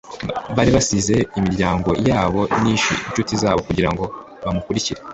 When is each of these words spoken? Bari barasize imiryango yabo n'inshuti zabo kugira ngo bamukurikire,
Bari 0.55 0.69
barasize 0.75 1.15
imiryango 1.39 1.89
yabo 2.09 2.41
n'inshuti 2.61 3.33
zabo 3.41 3.59
kugira 3.67 3.89
ngo 3.93 4.03
bamukurikire, 4.43 4.99